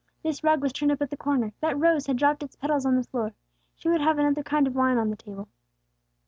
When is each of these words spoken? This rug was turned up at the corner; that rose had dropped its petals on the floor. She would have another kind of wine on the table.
This 0.23 0.43
rug 0.43 0.63
was 0.63 0.73
turned 0.73 0.91
up 0.91 0.99
at 1.03 1.11
the 1.11 1.15
corner; 1.15 1.53
that 1.59 1.77
rose 1.77 2.07
had 2.07 2.17
dropped 2.17 2.41
its 2.41 2.55
petals 2.55 2.87
on 2.87 2.95
the 2.95 3.03
floor. 3.03 3.35
She 3.75 3.87
would 3.87 4.01
have 4.01 4.17
another 4.17 4.41
kind 4.41 4.65
of 4.65 4.73
wine 4.75 4.97
on 4.97 5.11
the 5.11 5.15
table. 5.15 5.47